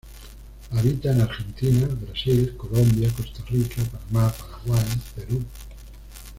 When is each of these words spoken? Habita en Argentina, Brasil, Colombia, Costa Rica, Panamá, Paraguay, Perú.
Habita 0.71 1.11
en 1.11 1.21
Argentina, 1.21 1.85
Brasil, 1.85 2.57
Colombia, 2.57 3.07
Costa 3.15 3.43
Rica, 3.51 3.83
Panamá, 3.83 4.33
Paraguay, 4.35 4.83
Perú. 5.15 5.43